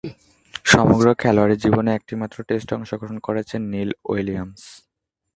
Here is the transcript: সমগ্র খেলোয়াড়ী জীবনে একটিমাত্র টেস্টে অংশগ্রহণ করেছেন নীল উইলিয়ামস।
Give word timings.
সমগ্র 0.65 1.07
খেলোয়াড়ী 1.13 1.55
জীবনে 1.63 1.89
একটিমাত্র 1.93 2.37
টেস্টে 2.47 2.73
অংশগ্রহণ 2.75 3.17
করেছেন 3.27 3.61
নীল 3.73 3.89
উইলিয়ামস। 4.09 4.63